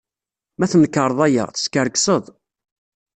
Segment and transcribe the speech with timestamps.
[0.57, 2.23] Ma tnekṛeḍ aya, teskerkseḍ.